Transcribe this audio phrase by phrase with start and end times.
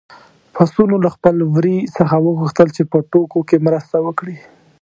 [0.53, 4.37] پسونو له خپل وري څخه وغوښتل چې په ټوکو کې مرسته وکړي.